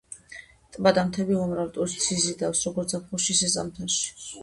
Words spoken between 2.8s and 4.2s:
ზაფხულში, ისე ზამთარში.